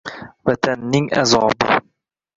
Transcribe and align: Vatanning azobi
Vatanning 0.45 1.07
azobi 1.21 1.65